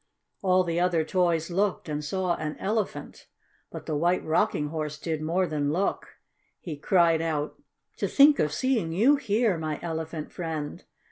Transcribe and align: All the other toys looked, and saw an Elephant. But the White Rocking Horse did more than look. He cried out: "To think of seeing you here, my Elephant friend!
All 0.41 0.63
the 0.63 0.79
other 0.79 1.03
toys 1.05 1.51
looked, 1.51 1.87
and 1.87 2.03
saw 2.03 2.33
an 2.35 2.57
Elephant. 2.57 3.27
But 3.69 3.85
the 3.85 3.95
White 3.95 4.25
Rocking 4.25 4.69
Horse 4.69 4.97
did 4.97 5.21
more 5.21 5.45
than 5.45 5.71
look. 5.71 6.15
He 6.59 6.75
cried 6.75 7.21
out: 7.21 7.61
"To 7.97 8.07
think 8.07 8.39
of 8.39 8.51
seeing 8.51 8.91
you 8.91 9.17
here, 9.17 9.59
my 9.59 9.79
Elephant 9.83 10.31
friend! 10.31 10.85